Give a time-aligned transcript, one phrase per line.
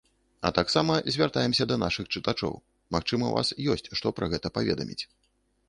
[0.39, 2.57] А таксама звяртаемся да нашых чытачоў,
[2.97, 5.01] магчыма, у вас ёсць што пра гэта паведаміць.